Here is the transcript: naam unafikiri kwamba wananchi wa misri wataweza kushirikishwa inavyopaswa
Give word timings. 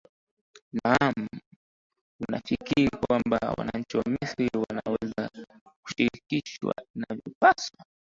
naam 0.83 1.27
unafikiri 2.29 2.89
kwamba 2.89 3.39
wananchi 3.57 3.97
wa 3.97 4.03
misri 4.09 4.49
wataweza 4.59 5.29
kushirikishwa 5.83 6.73
inavyopaswa 6.95 7.85